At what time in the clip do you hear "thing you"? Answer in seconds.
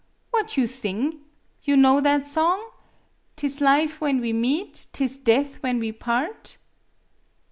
0.65-1.77